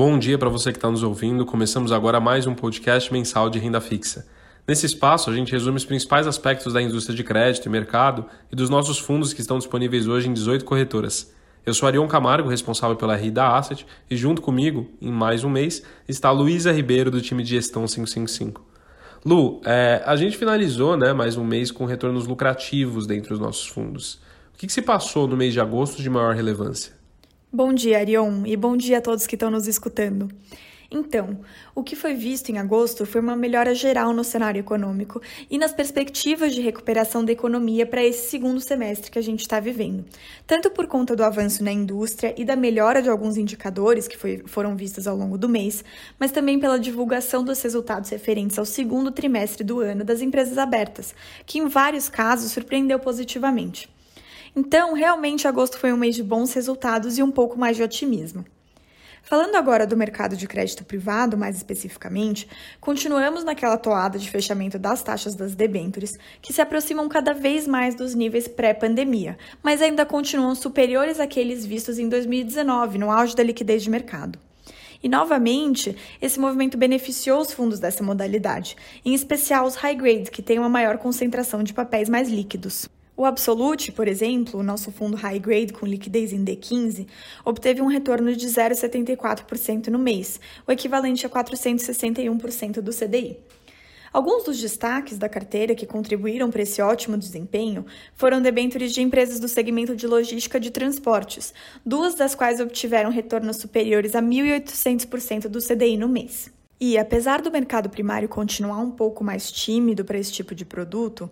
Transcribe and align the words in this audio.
Bom 0.00 0.18
dia 0.18 0.38
para 0.38 0.48
você 0.48 0.72
que 0.72 0.78
está 0.78 0.90
nos 0.90 1.02
ouvindo. 1.02 1.44
Começamos 1.44 1.92
agora 1.92 2.18
mais 2.18 2.46
um 2.46 2.54
podcast 2.54 3.12
mensal 3.12 3.50
de 3.50 3.58
renda 3.58 3.82
fixa. 3.82 4.26
Nesse 4.66 4.86
espaço, 4.86 5.28
a 5.28 5.34
gente 5.34 5.52
resume 5.52 5.76
os 5.76 5.84
principais 5.84 6.26
aspectos 6.26 6.72
da 6.72 6.80
indústria 6.80 7.14
de 7.14 7.22
crédito 7.22 7.66
e 7.66 7.68
mercado 7.68 8.24
e 8.50 8.56
dos 8.56 8.70
nossos 8.70 8.98
fundos 8.98 9.34
que 9.34 9.42
estão 9.42 9.58
disponíveis 9.58 10.08
hoje 10.08 10.26
em 10.26 10.32
18 10.32 10.64
corretoras. 10.64 11.34
Eu 11.66 11.74
sou 11.74 11.86
Arion 11.86 12.08
Camargo, 12.08 12.48
responsável 12.48 12.96
pela 12.96 13.14
RI 13.14 13.30
da 13.30 13.54
Asset, 13.54 13.86
e 14.10 14.16
junto 14.16 14.40
comigo, 14.40 14.88
em 15.02 15.12
mais 15.12 15.44
um 15.44 15.50
mês, 15.50 15.82
está 16.08 16.30
Luísa 16.30 16.72
Ribeiro, 16.72 17.10
do 17.10 17.20
time 17.20 17.42
de 17.42 17.50
gestão 17.50 17.84
555. 17.84 18.64
Lu, 19.22 19.60
é, 19.66 20.02
a 20.06 20.16
gente 20.16 20.38
finalizou 20.38 20.96
né, 20.96 21.12
mais 21.12 21.36
um 21.36 21.44
mês 21.44 21.70
com 21.70 21.84
retornos 21.84 22.26
lucrativos 22.26 23.06
dentre 23.06 23.34
os 23.34 23.38
nossos 23.38 23.66
fundos. 23.66 24.14
O 24.54 24.56
que, 24.56 24.66
que 24.66 24.72
se 24.72 24.80
passou 24.80 25.28
no 25.28 25.36
mês 25.36 25.52
de 25.52 25.60
agosto 25.60 26.00
de 26.00 26.08
maior 26.08 26.34
relevância? 26.34 26.99
Bom 27.52 27.74
dia, 27.74 27.98
Arion, 27.98 28.46
e 28.46 28.56
bom 28.56 28.76
dia 28.76 28.98
a 28.98 29.00
todos 29.00 29.26
que 29.26 29.34
estão 29.34 29.50
nos 29.50 29.66
escutando. 29.66 30.28
Então, 30.88 31.40
o 31.74 31.82
que 31.82 31.96
foi 31.96 32.14
visto 32.14 32.48
em 32.48 32.58
agosto 32.58 33.04
foi 33.04 33.20
uma 33.20 33.34
melhora 33.34 33.74
geral 33.74 34.12
no 34.12 34.22
cenário 34.22 34.60
econômico 34.60 35.20
e 35.50 35.58
nas 35.58 35.72
perspectivas 35.72 36.54
de 36.54 36.60
recuperação 36.60 37.24
da 37.24 37.32
economia 37.32 37.84
para 37.84 38.04
esse 38.04 38.30
segundo 38.30 38.60
semestre 38.60 39.10
que 39.10 39.18
a 39.18 39.22
gente 39.22 39.40
está 39.40 39.58
vivendo. 39.58 40.04
Tanto 40.46 40.70
por 40.70 40.86
conta 40.86 41.16
do 41.16 41.24
avanço 41.24 41.64
na 41.64 41.72
indústria 41.72 42.32
e 42.38 42.44
da 42.44 42.54
melhora 42.54 43.02
de 43.02 43.08
alguns 43.08 43.36
indicadores 43.36 44.06
que 44.06 44.16
foi, 44.16 44.44
foram 44.46 44.76
vistos 44.76 45.08
ao 45.08 45.16
longo 45.16 45.36
do 45.36 45.48
mês, 45.48 45.84
mas 46.20 46.30
também 46.30 46.56
pela 46.56 46.78
divulgação 46.78 47.42
dos 47.42 47.60
resultados 47.60 48.10
referentes 48.10 48.60
ao 48.60 48.64
segundo 48.64 49.10
trimestre 49.10 49.64
do 49.64 49.80
ano 49.80 50.04
das 50.04 50.22
empresas 50.22 50.56
abertas, 50.56 51.12
que 51.44 51.58
em 51.58 51.66
vários 51.66 52.08
casos 52.08 52.52
surpreendeu 52.52 53.00
positivamente. 53.00 53.88
Então, 54.54 54.94
realmente, 54.94 55.46
agosto 55.46 55.78
foi 55.78 55.92
um 55.92 55.96
mês 55.96 56.14
de 56.14 56.22
bons 56.22 56.52
resultados 56.52 57.18
e 57.18 57.22
um 57.22 57.30
pouco 57.30 57.58
mais 57.58 57.76
de 57.76 57.82
otimismo. 57.82 58.44
Falando 59.22 59.54
agora 59.54 59.86
do 59.86 59.96
mercado 59.96 60.36
de 60.36 60.46
crédito 60.48 60.84
privado, 60.84 61.36
mais 61.36 61.56
especificamente, 61.56 62.48
continuamos 62.80 63.44
naquela 63.44 63.76
toada 63.76 64.18
de 64.18 64.30
fechamento 64.30 64.78
das 64.78 65.02
taxas 65.02 65.34
das 65.34 65.54
debêntures, 65.54 66.18
que 66.40 66.52
se 66.52 66.60
aproximam 66.60 67.08
cada 67.08 67.32
vez 67.32 67.66
mais 67.66 67.94
dos 67.94 68.14
níveis 68.14 68.48
pré-pandemia, 68.48 69.38
mas 69.62 69.82
ainda 69.82 70.06
continuam 70.06 70.54
superiores 70.54 71.20
àqueles 71.20 71.64
vistos 71.64 71.98
em 71.98 72.08
2019, 72.08 72.98
no 72.98 73.10
auge 73.10 73.36
da 73.36 73.42
liquidez 73.42 73.82
de 73.82 73.90
mercado. 73.90 74.38
E, 75.02 75.08
novamente, 75.08 75.96
esse 76.20 76.38
movimento 76.38 76.76
beneficiou 76.76 77.40
os 77.40 77.52
fundos 77.52 77.78
dessa 77.78 78.02
modalidade, 78.02 78.76
em 79.04 79.14
especial 79.14 79.64
os 79.64 79.76
high 79.76 79.94
grade, 79.94 80.30
que 80.30 80.42
têm 80.42 80.58
uma 80.58 80.68
maior 80.68 80.98
concentração 80.98 81.62
de 81.62 81.72
papéis 81.72 82.08
mais 82.08 82.28
líquidos. 82.28 82.88
O 83.20 83.26
Absolute, 83.26 83.92
por 83.92 84.08
exemplo, 84.08 84.58
o 84.58 84.62
nosso 84.62 84.90
fundo 84.90 85.14
high 85.14 85.38
grade 85.38 85.74
com 85.74 85.84
liquidez 85.84 86.32
em 86.32 86.42
D15, 86.42 87.06
obteve 87.44 87.82
um 87.82 87.86
retorno 87.86 88.34
de 88.34 88.46
0,74% 88.46 89.88
no 89.88 89.98
mês, 89.98 90.40
o 90.66 90.72
equivalente 90.72 91.26
a 91.26 91.28
461% 91.28 92.80
do 92.80 92.90
CDI. 92.90 93.36
Alguns 94.10 94.44
dos 94.44 94.58
destaques 94.58 95.18
da 95.18 95.28
carteira 95.28 95.74
que 95.74 95.84
contribuíram 95.84 96.50
para 96.50 96.62
esse 96.62 96.80
ótimo 96.80 97.18
desempenho 97.18 97.84
foram 98.14 98.40
debêntures 98.40 98.90
de 98.90 99.02
empresas 99.02 99.38
do 99.38 99.48
segmento 99.48 99.94
de 99.94 100.06
logística 100.06 100.58
de 100.58 100.70
transportes, 100.70 101.52
duas 101.84 102.14
das 102.14 102.34
quais 102.34 102.58
obtiveram 102.58 103.10
retornos 103.10 103.58
superiores 103.58 104.14
a 104.14 104.22
1.800% 104.22 105.46
do 105.46 105.60
CDI 105.60 105.98
no 105.98 106.08
mês. 106.08 106.50
E, 106.80 106.96
apesar 106.96 107.42
do 107.42 107.50
mercado 107.50 107.90
primário 107.90 108.26
continuar 108.26 108.78
um 108.78 108.90
pouco 108.90 109.22
mais 109.22 109.52
tímido 109.52 110.02
para 110.02 110.16
esse 110.16 110.32
tipo 110.32 110.54
de 110.54 110.64
produto, 110.64 111.28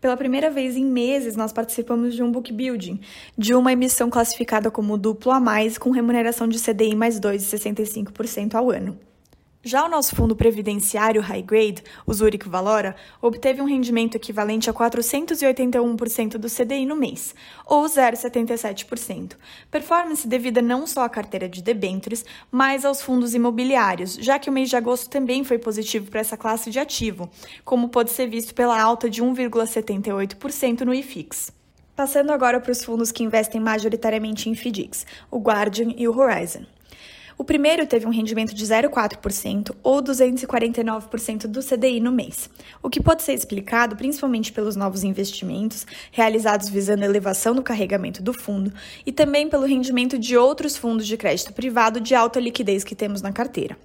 pela 0.00 0.16
primeira 0.16 0.50
vez 0.50 0.74
em 0.74 0.86
meses 0.86 1.36
nós 1.36 1.52
participamos 1.52 2.14
de 2.14 2.22
um 2.22 2.32
book 2.32 2.50
building, 2.50 2.98
de 3.36 3.54
uma 3.54 3.72
emissão 3.72 4.08
classificada 4.08 4.70
como 4.70 4.96
duplo 4.96 5.32
a 5.32 5.38
mais, 5.38 5.76
com 5.76 5.90
remuneração 5.90 6.48
de 6.48 6.58
CDI 6.58 6.94
mais 6.94 7.20
2,65% 7.20 8.54
ao 8.54 8.70
ano. 8.70 8.98
Já 9.66 9.84
o 9.84 9.88
nosso 9.88 10.14
fundo 10.14 10.36
previdenciário 10.36 11.20
high 11.20 11.42
grade, 11.42 11.82
o 12.06 12.14
Zurich 12.14 12.48
Valora, 12.48 12.94
obteve 13.20 13.60
um 13.60 13.64
rendimento 13.64 14.14
equivalente 14.14 14.70
a 14.70 14.72
481% 14.72 16.38
do 16.38 16.48
CDI 16.48 16.86
no 16.86 16.94
mês, 16.94 17.34
ou 17.66 17.84
0,77%. 17.84 19.32
Performance 19.68 20.28
devida 20.28 20.62
não 20.62 20.86
só 20.86 21.02
à 21.02 21.08
carteira 21.08 21.48
de 21.48 21.64
debêntures, 21.64 22.24
mas 22.48 22.84
aos 22.84 23.02
fundos 23.02 23.34
imobiliários, 23.34 24.14
já 24.14 24.38
que 24.38 24.48
o 24.48 24.52
mês 24.52 24.70
de 24.70 24.76
agosto 24.76 25.10
também 25.10 25.42
foi 25.42 25.58
positivo 25.58 26.12
para 26.12 26.20
essa 26.20 26.36
classe 26.36 26.70
de 26.70 26.78
ativo, 26.78 27.28
como 27.64 27.88
pode 27.88 28.12
ser 28.12 28.28
visto 28.28 28.54
pela 28.54 28.80
alta 28.80 29.10
de 29.10 29.20
1,78% 29.20 30.82
no 30.82 30.94
IFIX. 30.94 31.50
Passando 31.96 32.30
agora 32.30 32.60
para 32.60 32.70
os 32.70 32.84
fundos 32.84 33.10
que 33.10 33.24
investem 33.24 33.60
majoritariamente 33.60 34.48
em 34.48 34.54
FDICs, 34.54 35.04
o 35.28 35.40
Guardian 35.40 35.92
e 35.96 36.06
o 36.06 36.16
Horizon. 36.16 36.75
O 37.38 37.44
primeiro 37.44 37.86
teve 37.86 38.06
um 38.06 38.10
rendimento 38.10 38.54
de 38.54 38.64
0,4% 38.64 39.74
ou 39.82 40.02
249% 40.02 41.46
do 41.46 41.60
CDI 41.62 42.00
no 42.00 42.10
mês, 42.10 42.48
o 42.82 42.88
que 42.88 42.98
pode 42.98 43.22
ser 43.22 43.34
explicado 43.34 43.94
principalmente 43.94 44.50
pelos 44.50 44.74
novos 44.74 45.04
investimentos 45.04 45.86
realizados 46.10 46.70
visando 46.70 47.02
a 47.02 47.06
elevação 47.06 47.54
do 47.54 47.62
carregamento 47.62 48.22
do 48.22 48.32
fundo 48.32 48.72
e 49.04 49.12
também 49.12 49.50
pelo 49.50 49.66
rendimento 49.66 50.18
de 50.18 50.34
outros 50.34 50.78
fundos 50.78 51.06
de 51.06 51.16
crédito 51.18 51.52
privado 51.52 52.00
de 52.00 52.14
alta 52.14 52.40
liquidez 52.40 52.82
que 52.82 52.94
temos 52.94 53.20
na 53.20 53.32
carteira. 53.32 53.76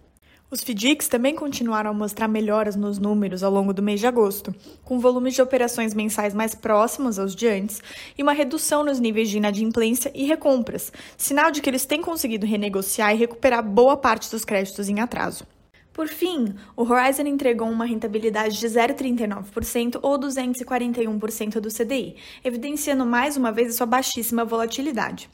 Os 0.52 0.64
FDICs 0.64 1.08
também 1.08 1.34
continuaram 1.34 1.92
a 1.92 1.94
mostrar 1.94 2.28
melhoras 2.28 2.76
nos 2.76 3.00
números 3.00 3.42
ao 3.42 3.50
longo 3.50 3.72
do 3.72 3.82
mês 3.82 4.02
de 4.02 4.06
agosto, 4.06 4.54
com 4.84 5.00
volumes 5.00 5.34
de 5.34 5.42
operações 5.42 5.94
mensais 5.94 6.34
mais 6.34 6.54
próximos 6.54 7.18
aos 7.18 7.34
de 7.34 7.48
antes 7.48 7.82
e 8.18 8.22
uma 8.22 8.34
redução 8.34 8.84
nos 8.84 9.00
níveis 9.00 9.30
de 9.30 9.38
inadimplência 9.38 10.12
e 10.14 10.26
recompras, 10.26 10.92
sinal 11.18 11.52
de 11.52 11.62
que 11.62 11.70
eles 11.70 11.86
têm 11.86 12.02
conseguido 12.02 12.46
renegociar 12.46 13.16
e 13.16 13.18
recuperar 13.18 13.64
boa 13.64 13.96
parte 13.96 14.30
dos 14.30 14.44
créditos 14.44 14.90
em 14.90 15.00
atraso. 15.00 15.48
Por 15.94 16.10
fim, 16.10 16.54
o 16.76 16.84
Horizon 16.84 17.28
entregou 17.28 17.70
uma 17.70 17.86
rentabilidade 17.86 18.60
de 18.60 18.68
0,39% 18.68 20.00
ou 20.02 20.20
241% 20.20 21.62
do 21.62 21.70
CDI, 21.70 22.18
evidenciando 22.44 23.06
mais 23.06 23.38
uma 23.38 23.54
vez 23.54 23.70
a 23.70 23.78
sua 23.78 23.86
baixíssima 23.86 24.44
volatilidade. 24.44 25.30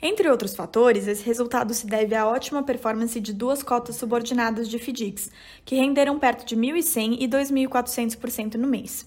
Entre 0.00 0.28
outros 0.28 0.54
fatores, 0.54 1.06
esse 1.06 1.24
resultado 1.24 1.72
se 1.72 1.86
deve 1.86 2.14
à 2.14 2.26
ótima 2.26 2.62
performance 2.62 3.18
de 3.18 3.32
duas 3.32 3.62
cotas 3.62 3.96
subordinadas 3.96 4.68
de 4.68 4.78
FDICs, 4.78 5.30
que 5.64 5.74
renderam 5.74 6.18
perto 6.18 6.44
de 6.44 6.56
1.100% 6.56 7.16
e 7.18 7.26
2.400% 7.26 8.54
no 8.54 8.68
mês. 8.68 9.06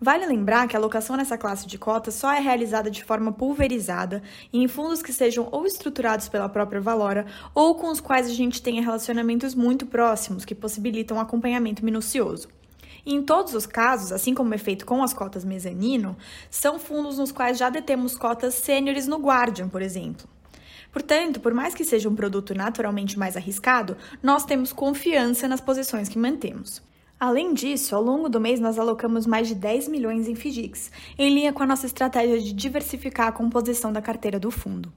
Vale 0.00 0.26
lembrar 0.26 0.68
que 0.68 0.76
a 0.76 0.78
alocação 0.78 1.16
nessa 1.16 1.38
classe 1.38 1.66
de 1.66 1.78
cotas 1.78 2.14
só 2.14 2.32
é 2.32 2.40
realizada 2.40 2.90
de 2.90 3.02
forma 3.04 3.32
pulverizada 3.32 4.22
e 4.52 4.62
em 4.62 4.68
fundos 4.68 5.02
que 5.02 5.12
sejam 5.12 5.48
ou 5.50 5.66
estruturados 5.66 6.28
pela 6.28 6.48
própria 6.48 6.80
Valora 6.80 7.26
ou 7.54 7.74
com 7.74 7.88
os 7.88 8.00
quais 8.00 8.26
a 8.26 8.34
gente 8.34 8.60
tenha 8.60 8.82
relacionamentos 8.82 9.54
muito 9.54 9.86
próximos 9.86 10.44
que 10.44 10.54
possibilitam 10.54 11.20
acompanhamento 11.20 11.84
minucioso. 11.84 12.48
Em 13.06 13.22
todos 13.22 13.54
os 13.54 13.66
casos, 13.66 14.12
assim 14.12 14.34
como 14.34 14.54
é 14.54 14.58
feito 14.58 14.86
com 14.86 15.02
as 15.02 15.12
cotas 15.12 15.44
mezanino, 15.44 16.16
são 16.50 16.78
fundos 16.78 17.18
nos 17.18 17.30
quais 17.30 17.58
já 17.58 17.68
detemos 17.68 18.16
cotas 18.16 18.54
sêniores 18.54 19.06
no 19.06 19.18
Guardian, 19.18 19.68
por 19.68 19.82
exemplo. 19.82 20.26
Portanto, 20.90 21.40
por 21.40 21.52
mais 21.52 21.74
que 21.74 21.84
seja 21.84 22.08
um 22.08 22.14
produto 22.14 22.54
naturalmente 22.54 23.18
mais 23.18 23.36
arriscado, 23.36 23.96
nós 24.22 24.44
temos 24.44 24.72
confiança 24.72 25.46
nas 25.48 25.60
posições 25.60 26.08
que 26.08 26.18
mantemos. 26.18 26.80
Além 27.18 27.52
disso, 27.52 27.94
ao 27.94 28.02
longo 28.02 28.28
do 28.28 28.40
mês 28.40 28.60
nós 28.60 28.78
alocamos 28.78 29.26
mais 29.26 29.48
de 29.48 29.54
10 29.54 29.88
milhões 29.88 30.28
em 30.28 30.34
FDICs, 30.34 30.90
em 31.18 31.34
linha 31.34 31.52
com 31.52 31.62
a 31.62 31.66
nossa 31.66 31.86
estratégia 31.86 32.40
de 32.40 32.52
diversificar 32.52 33.28
a 33.28 33.32
composição 33.32 33.92
da 33.92 34.00
carteira 34.00 34.38
do 34.38 34.50
fundo. 34.50 34.92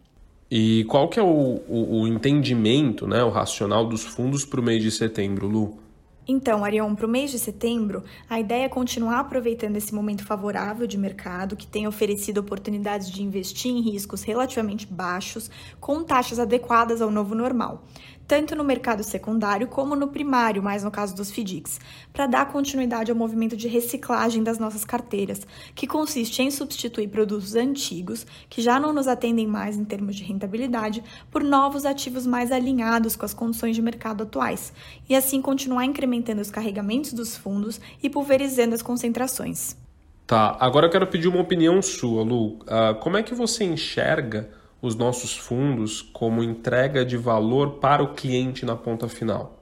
E 0.50 0.86
qual 0.86 1.10
que 1.10 1.20
é 1.20 1.24
o, 1.24 1.62
o, 1.68 2.02
o 2.02 2.08
entendimento, 2.08 3.06
né, 3.06 3.24
o 3.24 3.30
racional 3.30 3.86
dos 3.86 4.04
fundos 4.04 4.46
para 4.46 4.62
o 4.62 4.64
mês 4.64 4.82
de 4.82 4.92
setembro, 4.92 5.48
Lu? 5.48 5.87
Então, 6.28 6.66
Arion, 6.66 6.94
para 6.94 7.06
o 7.06 7.10
mês 7.10 7.32
de 7.32 7.40
setembro, 7.40 8.04
a 8.30 8.38
ideia 8.38 8.66
é 8.66 8.70
continuar 8.70 9.20
aproveitando 9.20 9.78
esse 9.78 9.96
momento 9.96 10.26
favorável 10.26 10.86
de 10.86 10.98
mercado 10.98 11.56
que 11.56 11.66
tem 11.66 11.88
oferecido 11.88 12.40
oportunidades 12.40 13.10
de 13.10 13.24
investir 13.24 13.72
em 13.72 13.80
riscos 13.80 14.24
relativamente 14.24 14.86
baixos, 14.86 15.50
com 15.80 16.04
taxas 16.04 16.38
adequadas 16.38 17.02
ao 17.02 17.10
novo 17.10 17.34
normal 17.34 17.86
tanto 18.28 18.56
no 18.56 18.64
mercado 18.64 19.04
secundário 19.04 19.68
como 19.68 19.96
no 19.96 20.10
primário, 20.10 20.62
mais 20.62 20.84
no 20.84 20.92
caso 20.92 21.16
dos 21.16 21.32
FDICs, 21.32 21.80
para 22.12 22.28
dar 22.28 22.52
continuidade 22.52 23.10
ao 23.10 23.18
movimento 23.18 23.56
de 23.56 23.68
reciclagem 23.68 24.44
das 24.44 24.60
nossas 24.60 24.84
carteiras, 24.84 25.48
que 25.74 25.88
consiste 25.88 26.42
em 26.42 26.52
substituir 26.52 27.08
produtos 27.08 27.56
antigos, 27.56 28.26
que 28.50 28.62
já 28.62 28.80
não 28.80 28.92
nos 28.92 29.08
atendem 29.08 29.48
mais 29.48 29.78
em 29.78 29.86
termos 29.86 30.16
de 30.16 30.24
rentabilidade, 30.24 31.04
por 31.32 31.44
novos 31.44 31.86
ativos 31.86 32.28
mais 32.28 32.52
alinhados 32.52 33.16
com 33.16 33.26
as 33.26 33.34
condições 33.34 33.76
de 33.76 33.82
mercado 33.82 34.24
atuais, 34.24 34.74
e 35.08 35.16
assim 35.16 35.42
continuar 35.42 35.86
incrementando 35.86 36.42
os 36.42 36.52
carregamentos 36.52 37.14
dos 37.14 37.38
fundos 37.38 37.80
e 38.04 38.10
pulverizando 38.10 38.76
as 38.76 38.82
concentrações. 38.82 39.78
Tá, 40.26 40.58
agora 40.60 40.88
eu 40.88 40.92
quero 40.92 41.08
pedir 41.08 41.30
uma 41.30 41.40
opinião 41.40 41.82
sua, 41.82 42.22
Lu. 42.22 42.56
Uh, 42.56 42.96
como 43.00 43.16
é 43.16 43.24
que 43.24 43.34
você 43.34 43.64
enxerga 43.64 44.50
os 44.82 44.96
nossos 44.96 45.36
fundos 45.38 46.02
como 46.02 46.44
entrega 46.44 47.04
de 47.06 47.18
valor 47.18 47.80
para 47.80 48.04
o 48.04 48.14
cliente 48.14 48.66
na 48.66 48.76
ponta 48.76 49.08
final? 49.08 49.57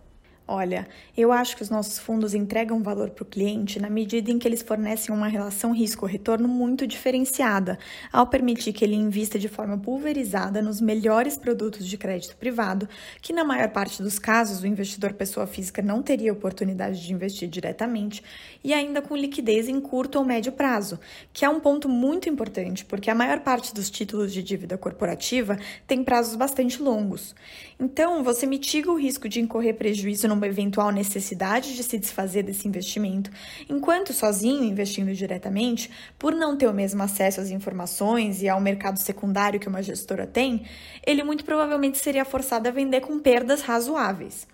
Olha, 0.47 0.87
eu 1.17 1.31
acho 1.31 1.55
que 1.57 1.63
os 1.63 1.71
nossos 1.71 1.97
fundos 1.97 2.35
entregam 2.35 2.83
valor 2.83 3.09
para 3.09 3.23
o 3.23 3.25
cliente 3.25 3.79
na 3.79 3.89
medida 3.89 4.29
em 4.29 4.37
que 4.37 4.47
eles 4.47 4.61
fornecem 4.61 5.13
uma 5.13 5.27
relação 5.27 5.71
risco-retorno 5.71 6.47
muito 6.47 6.85
diferenciada, 6.85 7.79
ao 8.13 8.27
permitir 8.27 8.71
que 8.71 8.85
ele 8.85 8.93
invista 8.93 9.39
de 9.39 9.49
forma 9.49 9.75
pulverizada 9.75 10.61
nos 10.61 10.79
melhores 10.79 11.35
produtos 11.35 11.87
de 11.87 11.97
crédito 11.97 12.37
privado, 12.37 12.87
que 13.23 13.33
na 13.33 13.43
maior 13.43 13.69
parte 13.69 14.03
dos 14.03 14.19
casos 14.19 14.61
o 14.61 14.67
investidor 14.67 15.13
pessoa 15.13 15.47
física 15.47 15.81
não 15.81 16.03
teria 16.03 16.31
oportunidade 16.31 17.03
de 17.03 17.11
investir 17.11 17.49
diretamente, 17.49 18.23
e 18.63 18.71
ainda 18.71 19.01
com 19.01 19.17
liquidez 19.17 19.67
em 19.67 19.81
curto 19.81 20.19
ou 20.19 20.23
médio 20.23 20.51
prazo, 20.51 20.99
que 21.33 21.43
é 21.43 21.49
um 21.49 21.59
ponto 21.59 21.89
muito 21.89 22.29
importante, 22.29 22.85
porque 22.85 23.09
a 23.09 23.15
maior 23.15 23.39
parte 23.39 23.73
dos 23.73 23.89
títulos 23.89 24.31
de 24.31 24.43
dívida 24.43 24.77
corporativa 24.77 25.57
tem 25.87 26.03
prazos 26.03 26.35
bastante 26.35 26.79
longos. 26.83 27.33
Então, 27.79 28.23
você 28.23 28.45
mitiga 28.45 28.91
o 28.91 28.95
risco 28.95 29.27
de 29.27 29.41
incorrer 29.41 29.73
prejuízo 29.73 30.34
numa 30.35 30.47
eventual 30.47 30.91
necessidade 30.91 31.75
de 31.75 31.83
se 31.83 31.97
desfazer 31.97 32.43
desse 32.43 32.67
investimento, 32.67 33.31
enquanto 33.69 34.13
sozinho 34.13 34.63
investindo 34.63 35.13
diretamente, 35.13 35.89
por 36.19 36.33
não 36.33 36.55
ter 36.57 36.67
o 36.67 36.73
mesmo 36.73 37.01
acesso 37.01 37.41
às 37.41 37.49
informações 37.49 38.41
e 38.41 38.49
ao 38.49 38.61
mercado 38.61 38.97
secundário 38.99 39.59
que 39.59 39.67
uma 39.67 39.81
gestora 39.81 40.27
tem, 40.27 40.65
ele 41.05 41.23
muito 41.23 41.43
provavelmente 41.43 41.97
seria 41.97 42.25
forçado 42.25 42.67
a 42.67 42.71
vender 42.71 43.01
com 43.01 43.19
perdas 43.19 43.61
razoáveis. 43.61 44.47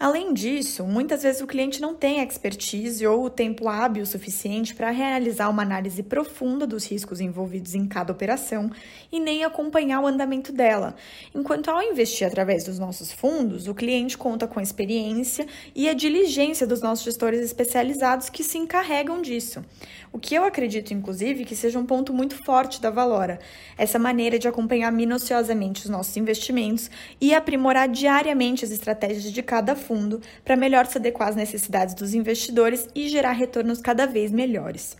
Além 0.00 0.32
disso, 0.32 0.84
muitas 0.84 1.24
vezes 1.24 1.42
o 1.42 1.46
cliente 1.46 1.78
não 1.78 1.94
tem 1.94 2.22
expertise 2.22 3.06
ou 3.06 3.26
o 3.26 3.28
tempo 3.28 3.68
hábil 3.68 4.06
suficiente 4.06 4.74
para 4.74 4.90
realizar 4.90 5.50
uma 5.50 5.60
análise 5.60 6.02
profunda 6.02 6.66
dos 6.66 6.90
riscos 6.90 7.20
envolvidos 7.20 7.74
em 7.74 7.86
cada 7.86 8.10
operação 8.10 8.70
e 9.12 9.20
nem 9.20 9.44
acompanhar 9.44 10.00
o 10.00 10.06
andamento 10.06 10.52
dela. 10.52 10.96
Enquanto 11.34 11.68
ao 11.68 11.82
investir 11.82 12.26
através 12.26 12.64
dos 12.64 12.78
nossos 12.78 13.12
fundos, 13.12 13.68
o 13.68 13.74
cliente 13.74 14.16
conta 14.16 14.46
com 14.46 14.58
a 14.58 14.62
experiência 14.62 15.46
e 15.74 15.86
a 15.86 15.92
diligência 15.92 16.66
dos 16.66 16.80
nossos 16.80 17.04
gestores 17.04 17.42
especializados 17.42 18.30
que 18.30 18.42
se 18.42 18.56
encarregam 18.56 19.20
disso. 19.20 19.62
O 20.10 20.18
que 20.18 20.34
eu 20.34 20.44
acredito, 20.44 20.94
inclusive, 20.94 21.44
que 21.44 21.54
seja 21.54 21.78
um 21.78 21.84
ponto 21.84 22.14
muito 22.14 22.42
forte 22.42 22.80
da 22.80 22.88
Valora, 22.88 23.38
essa 23.76 23.98
maneira 23.98 24.38
de 24.38 24.48
acompanhar 24.48 24.90
minuciosamente 24.90 25.82
os 25.82 25.90
nossos 25.90 26.16
investimentos 26.16 26.90
e 27.20 27.34
aprimorar 27.34 27.86
diariamente 27.86 28.64
as 28.64 28.70
estratégias 28.70 29.30
de 29.30 29.42
cada 29.42 29.76
fundo 29.76 29.89
fundo 29.90 30.20
para 30.44 30.54
melhor 30.54 30.86
se 30.86 30.98
adequar 30.98 31.30
às 31.30 31.34
necessidades 31.34 31.96
dos 31.96 32.14
investidores 32.14 32.88
e 32.94 33.08
gerar 33.08 33.32
retornos 33.32 33.80
cada 33.80 34.06
vez 34.06 34.30
melhores. 34.30 34.96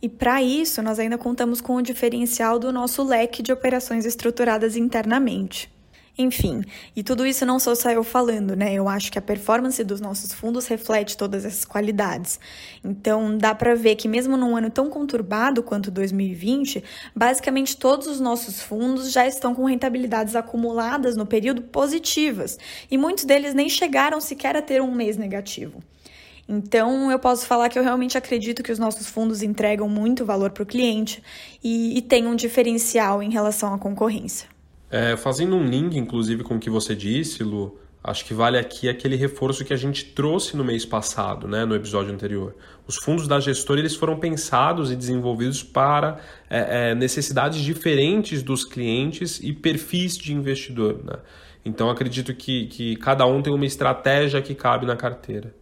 E 0.00 0.08
para 0.08 0.42
isso, 0.42 0.82
nós 0.82 0.98
ainda 0.98 1.18
contamos 1.18 1.60
com 1.60 1.76
o 1.76 1.82
diferencial 1.82 2.58
do 2.58 2.72
nosso 2.72 3.02
leque 3.02 3.42
de 3.42 3.52
operações 3.52 4.06
estruturadas 4.06 4.76
internamente. 4.76 5.70
Enfim, 6.20 6.62
e 6.94 7.02
tudo 7.02 7.26
isso 7.26 7.46
não 7.46 7.58
sou 7.58 7.74
só 7.74 7.90
eu 7.90 8.04
falando, 8.04 8.54
né? 8.54 8.74
Eu 8.74 8.86
acho 8.86 9.10
que 9.10 9.18
a 9.18 9.22
performance 9.22 9.82
dos 9.82 10.02
nossos 10.02 10.34
fundos 10.34 10.66
reflete 10.66 11.16
todas 11.16 11.46
essas 11.46 11.64
qualidades. 11.64 12.38
Então, 12.84 13.38
dá 13.38 13.54
para 13.54 13.74
ver 13.74 13.96
que 13.96 14.06
mesmo 14.06 14.36
num 14.36 14.54
ano 14.54 14.68
tão 14.68 14.90
conturbado 14.90 15.62
quanto 15.62 15.90
2020, 15.90 16.84
basicamente 17.16 17.74
todos 17.74 18.06
os 18.06 18.20
nossos 18.20 18.60
fundos 18.60 19.10
já 19.10 19.26
estão 19.26 19.54
com 19.54 19.64
rentabilidades 19.64 20.36
acumuladas 20.36 21.16
no 21.16 21.24
período 21.24 21.62
positivas, 21.62 22.58
e 22.90 22.98
muitos 22.98 23.24
deles 23.24 23.54
nem 23.54 23.70
chegaram 23.70 24.20
sequer 24.20 24.54
a 24.54 24.60
ter 24.60 24.82
um 24.82 24.94
mês 24.94 25.16
negativo. 25.16 25.82
Então, 26.46 27.10
eu 27.10 27.18
posso 27.18 27.46
falar 27.46 27.70
que 27.70 27.78
eu 27.78 27.82
realmente 27.82 28.18
acredito 28.18 28.62
que 28.62 28.72
os 28.72 28.78
nossos 28.78 29.06
fundos 29.06 29.40
entregam 29.40 29.88
muito 29.88 30.24
valor 30.24 30.50
para 30.50 30.64
o 30.64 30.66
cliente 30.66 31.22
e, 31.64 31.96
e 31.96 32.02
têm 32.02 32.26
um 32.26 32.34
diferencial 32.34 33.22
em 33.22 33.30
relação 33.30 33.72
à 33.72 33.78
concorrência. 33.78 34.59
É, 34.90 35.16
fazendo 35.16 35.54
um 35.54 35.64
link, 35.64 35.96
inclusive, 35.96 36.42
com 36.42 36.56
o 36.56 36.58
que 36.58 36.68
você 36.68 36.96
disse, 36.96 37.44
Lu, 37.44 37.78
acho 38.02 38.24
que 38.24 38.34
vale 38.34 38.58
aqui 38.58 38.88
aquele 38.88 39.14
reforço 39.14 39.64
que 39.64 39.72
a 39.72 39.76
gente 39.76 40.04
trouxe 40.06 40.56
no 40.56 40.64
mês 40.64 40.84
passado, 40.84 41.46
né, 41.46 41.64
no 41.64 41.76
episódio 41.76 42.12
anterior. 42.12 42.56
Os 42.86 42.96
fundos 42.96 43.28
da 43.28 43.38
gestora 43.38 43.78
eles 43.78 43.94
foram 43.94 44.18
pensados 44.18 44.90
e 44.90 44.96
desenvolvidos 44.96 45.62
para 45.62 46.18
é, 46.48 46.90
é, 46.90 46.94
necessidades 46.94 47.60
diferentes 47.60 48.42
dos 48.42 48.64
clientes 48.64 49.38
e 49.40 49.52
perfis 49.52 50.18
de 50.18 50.34
investidor. 50.34 50.98
Né? 51.04 51.18
Então, 51.64 51.88
acredito 51.88 52.34
que, 52.34 52.66
que 52.66 52.96
cada 52.96 53.24
um 53.26 53.42
tem 53.42 53.54
uma 53.54 53.66
estratégia 53.66 54.42
que 54.42 54.54
cabe 54.54 54.86
na 54.86 54.96
carteira. 54.96 55.54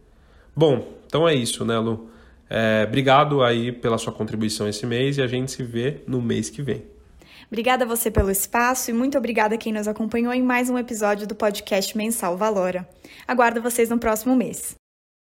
Bom, 0.55 0.87
então 1.05 1.27
é 1.27 1.35
isso, 1.35 1.63
né, 1.63 1.77
Lu? 1.77 2.09
É, 2.49 2.85
obrigado 2.87 3.43
aí 3.43 3.71
pela 3.71 3.99
sua 3.99 4.11
contribuição 4.11 4.67
esse 4.67 4.85
mês 4.87 5.17
e 5.17 5.21
a 5.21 5.27
gente 5.27 5.51
se 5.51 5.61
vê 5.61 6.01
no 6.07 6.19
mês 6.19 6.49
que 6.49 6.63
vem. 6.63 6.83
Obrigada 7.47 7.83
a 7.83 7.87
você 7.87 8.09
pelo 8.09 8.31
espaço 8.31 8.89
e 8.89 8.93
muito 8.93 9.17
obrigada 9.17 9.55
a 9.55 9.57
quem 9.57 9.73
nos 9.73 9.87
acompanhou 9.87 10.33
em 10.33 10.41
mais 10.41 10.69
um 10.69 10.77
episódio 10.77 11.27
do 11.27 11.35
podcast 11.35 11.97
mensal 11.97 12.37
Valora. 12.37 12.87
Aguardo 13.27 13.61
vocês 13.61 13.89
no 13.89 13.99
próximo 13.99 14.35
mês. 14.35 14.78